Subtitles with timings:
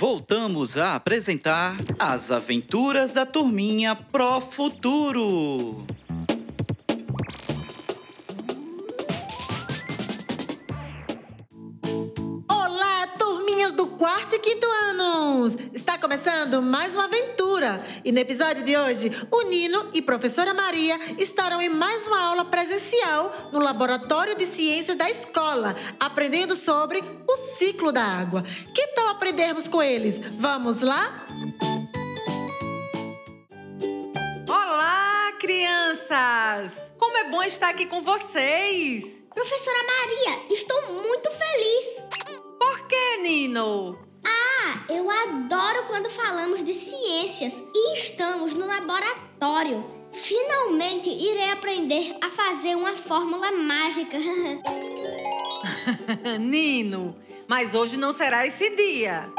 [0.00, 5.84] voltamos a apresentar As Aventuras da Turminha Pro Futuro.
[13.70, 15.56] Turminhas do quarto e quinto anos!
[15.72, 20.98] Está começando mais uma aventura e no episódio de hoje, o Nino e professora Maria
[21.18, 27.36] estarão em mais uma aula presencial no Laboratório de Ciências da escola, aprendendo sobre o
[27.58, 28.42] ciclo da água.
[28.74, 30.20] Que tal aprendermos com eles?
[30.38, 31.26] Vamos lá?
[34.48, 36.72] Olá, crianças!
[36.98, 39.20] Como é bom estar aqui com vocês!
[39.34, 42.09] Professora Maria, estou muito feliz.
[43.30, 43.96] Por que, Nino?
[44.26, 49.84] Ah, eu adoro quando falamos de ciências e estamos no laboratório.
[50.12, 54.18] Finalmente irei aprender a fazer uma fórmula mágica.
[56.40, 57.16] Nino,
[57.46, 59.32] mas hoje não será esse dia.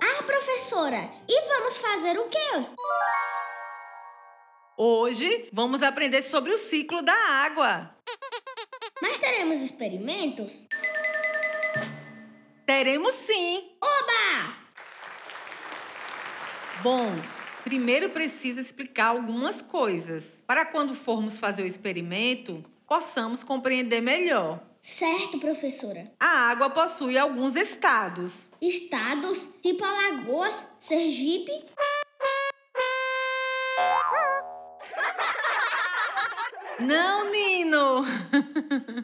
[0.00, 2.66] ah, professora, e vamos fazer o quê?
[4.78, 7.94] Hoje vamos aprender sobre o ciclo da água.
[9.02, 10.66] Mas teremos experimentos?
[12.76, 13.70] Teremos sim.
[13.80, 14.54] Oba!
[16.82, 17.10] Bom,
[17.64, 24.62] primeiro precisa explicar algumas coisas para quando formos fazer o experimento possamos compreender melhor.
[24.78, 26.12] Certo, professora.
[26.20, 28.50] A água possui alguns estados.
[28.60, 31.52] Estados tipo Alagoas, Sergipe.
[36.78, 38.04] Não, Nino!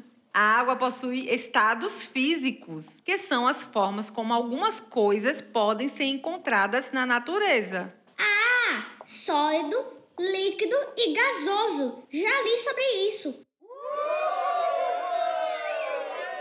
[0.34, 6.90] A água possui estados físicos, que são as formas como algumas coisas podem ser encontradas
[6.90, 7.92] na natureza.
[8.18, 9.76] Ah, sólido,
[10.18, 12.04] líquido e gasoso.
[12.10, 13.44] Já li sobre isso.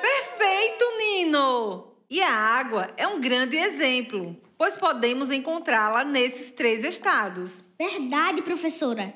[0.01, 1.93] Perfeito, Nino!
[2.09, 7.65] E a água é um grande exemplo, pois podemos encontrá-la nesses três estados.
[7.77, 9.13] Verdade, professora.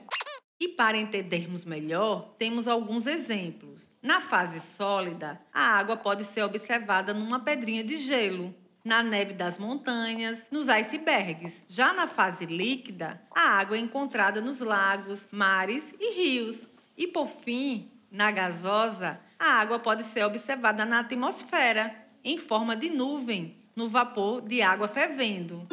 [0.59, 3.94] E para entendermos melhor, temos alguns exemplos.
[4.05, 9.57] Na fase sólida, a água pode ser observada numa pedrinha de gelo, na neve das
[9.57, 11.65] montanhas, nos icebergs.
[11.67, 16.69] Já na fase líquida, a água é encontrada nos lagos, mares e rios.
[16.95, 21.91] E por fim, na gasosa, a água pode ser observada na atmosfera,
[22.23, 25.65] em forma de nuvem, no vapor de água fervendo.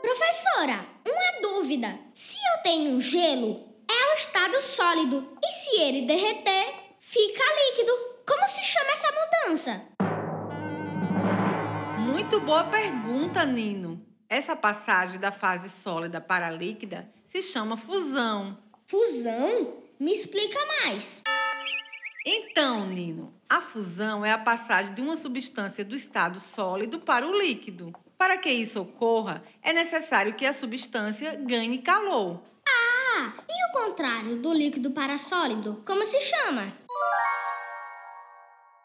[0.00, 1.98] Professora, uma dúvida.
[2.12, 5.36] Se eu tenho gelo, é o estado sólido.
[5.42, 7.92] E se ele derreter, fica líquido.
[8.26, 9.82] Como se chama essa mudança?
[11.98, 14.00] Muito boa pergunta, Nino.
[14.28, 18.56] Essa passagem da fase sólida para líquida se chama fusão.
[18.86, 19.82] Fusão?
[20.00, 21.22] Me explica mais.
[22.24, 27.38] Então, Nino, a fusão é a passagem de uma substância do estado sólido para o
[27.38, 27.92] líquido.
[28.16, 32.42] Para que isso ocorra, é necessário que a substância ganhe calor.
[33.16, 35.82] Ah, e o contrário do líquido para sólido?
[35.86, 36.72] Como se chama?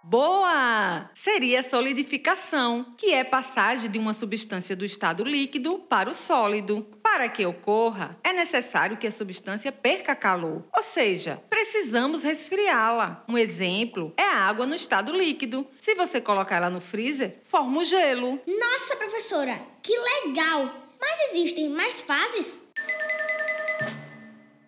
[0.01, 1.09] Boa!
[1.13, 6.87] Seria a solidificação, que é passagem de uma substância do estado líquido para o sólido.
[7.01, 13.23] Para que ocorra, é necessário que a substância perca calor, ou seja, precisamos resfriá-la.
[13.27, 15.67] Um exemplo é a água no estado líquido.
[15.79, 18.39] Se você colocar ela no freezer, forma o gelo.
[18.47, 20.73] Nossa, professora, que legal!
[20.99, 22.62] Mas existem mais fases?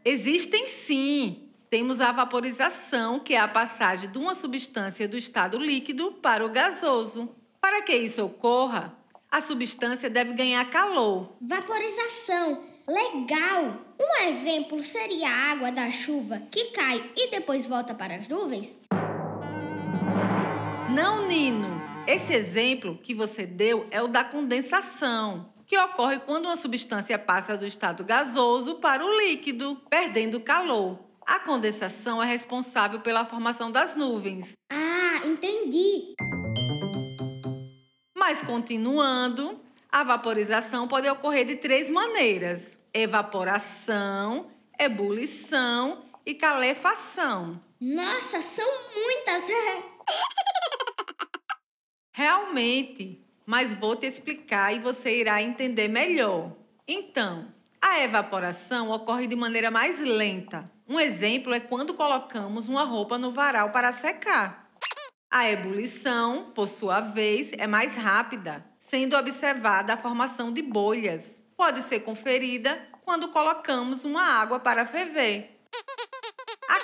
[0.08, 1.50] Existem sim.
[1.68, 6.50] Temos a vaporização, que é a passagem de uma substância do estado líquido para o
[6.50, 7.36] gasoso.
[7.60, 8.96] Para que isso ocorra,
[9.32, 11.36] a substância deve ganhar calor.
[11.42, 12.64] Vaporização.
[12.88, 13.82] Legal!
[14.00, 18.80] Um exemplo seria a água da chuva que cai e depois volta para as nuvens?
[20.94, 21.82] Não, Nino.
[22.06, 27.58] Esse exemplo que você deu é o da condensação, que ocorre quando uma substância passa
[27.58, 31.00] do estado gasoso para o líquido, perdendo calor.
[31.26, 34.54] A condensação é responsável pela formação das nuvens.
[34.72, 36.14] Ah, entendi.
[38.16, 39.60] Mas continuando,
[39.92, 47.60] a vaporização pode ocorrer de três maneiras: evaporação, ebulição e calefação.
[47.80, 49.48] Nossa, são muitas!
[52.14, 56.52] Realmente, mas vou te explicar e você irá entender melhor.
[56.88, 60.70] Então, a evaporação ocorre de maneira mais lenta.
[60.88, 64.72] Um exemplo é quando colocamos uma roupa no varal para secar.
[65.30, 71.44] A ebulição, por sua vez, é mais rápida, sendo observada a formação de bolhas.
[71.58, 75.55] Pode ser conferida quando colocamos uma água para ferver.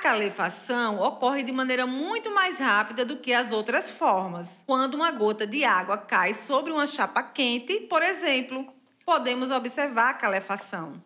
[0.01, 4.63] A calefação ocorre de maneira muito mais rápida do que as outras formas.
[4.65, 8.65] Quando uma gota de água cai sobre uma chapa quente, por exemplo,
[9.06, 11.00] podemos observar a calefação.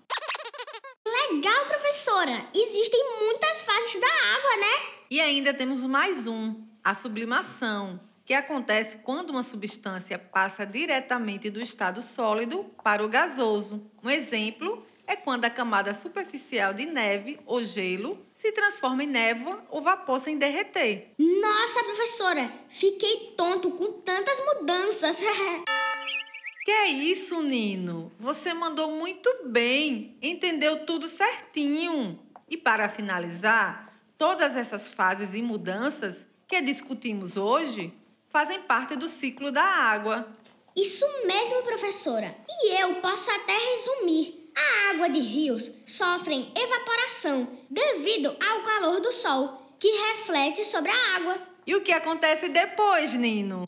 [1.06, 2.45] Legal, professora!
[2.53, 4.88] Existem muitas fases da água, né?
[5.12, 11.62] E ainda temos mais um, a sublimação, que acontece quando uma substância passa diretamente do
[11.62, 13.86] estado sólido para o gasoso.
[14.01, 19.65] Um exemplo é quando a camada superficial de neve ou gelo se transforma em névoa
[19.71, 21.13] ou vapor sem derreter.
[21.18, 25.19] Nossa, professora, fiquei tonto com tantas mudanças.
[26.63, 28.12] que é isso, Nino?
[28.19, 32.19] Você mandou muito bem, entendeu tudo certinho.
[32.47, 37.92] E para finalizar, todas essas fases e mudanças que discutimos hoje
[38.30, 40.31] fazem parte do ciclo da água.
[40.75, 42.36] Isso mesmo, professora.
[42.47, 44.44] E eu posso até resumir.
[44.57, 51.16] A água de rios sofrem evaporação devido ao calor do sol, que reflete sobre a
[51.16, 51.38] água.
[51.68, 53.66] E o que acontece depois, Nino?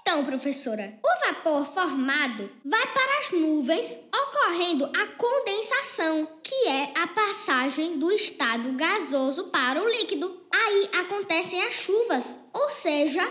[0.00, 7.06] Então, professora, o vapor formado vai para as nuvens, ocorrendo a condensação, que é a
[7.08, 10.40] passagem do estado gasoso para o líquido.
[10.50, 13.24] Aí acontecem as chuvas, ou seja,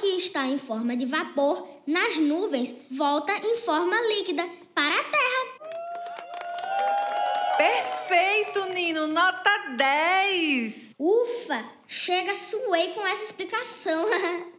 [0.00, 5.58] que está em forma de vapor nas nuvens volta em forma líquida para a Terra.
[7.56, 9.06] Perfeito, Nino!
[9.06, 10.94] Nota 10!
[10.98, 11.64] Ufa!
[11.86, 14.06] Chega, suei com essa explicação.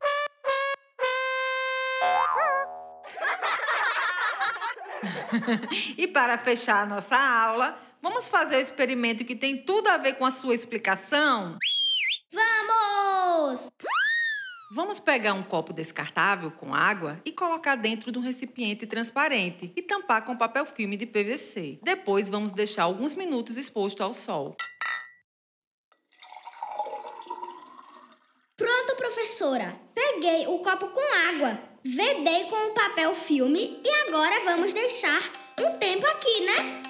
[5.98, 10.16] e para fechar a nossa aula, vamos fazer o experimento que tem tudo a ver
[10.16, 11.58] com a sua explicação?
[14.72, 19.82] Vamos pegar um copo descartável com água e colocar dentro de um recipiente transparente e
[19.82, 21.80] tampar com papel filme de PVC.
[21.82, 24.56] Depois vamos deixar alguns minutos exposto ao sol.
[28.56, 29.74] Pronto, professora.
[29.96, 35.22] Peguei o copo com água, vedei com o papel filme e agora vamos deixar
[35.60, 36.89] um tempo aqui, né?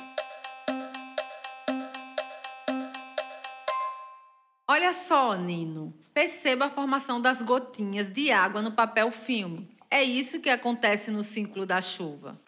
[4.72, 5.92] Olha só, Nino.
[6.14, 9.68] Perceba a formação das gotinhas de água no papel filme.
[9.90, 12.40] É isso que acontece no ciclo da chuva.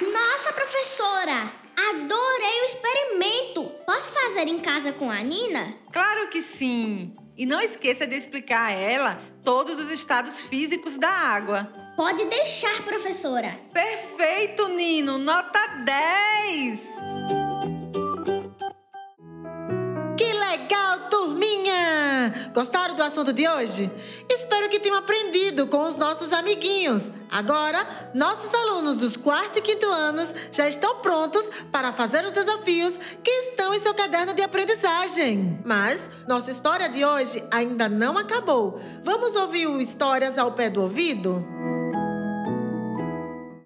[0.00, 1.52] Nossa, professora!
[1.76, 3.64] Adorei o experimento!
[3.84, 5.74] Posso fazer em casa com a Nina?
[5.92, 7.14] Claro que sim!
[7.36, 11.70] E não esqueça de explicar a ela todos os estados físicos da água.
[11.98, 13.60] Pode deixar, professora!
[13.74, 15.18] Perfeito, Nino!
[15.18, 17.43] Nota 10!
[22.54, 23.90] Gostaram do assunto de hoje?
[24.28, 27.10] Espero que tenham aprendido com os nossos amiguinhos.
[27.28, 27.84] Agora,
[28.14, 33.30] nossos alunos dos quarto e quinto anos já estão prontos para fazer os desafios que
[33.30, 35.58] estão em seu caderno de aprendizagem.
[35.64, 38.80] Mas nossa história de hoje ainda não acabou.
[39.02, 41.53] Vamos ouvir o Histórias ao pé do ouvido?